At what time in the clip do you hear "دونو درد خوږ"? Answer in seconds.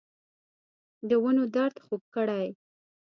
1.09-2.03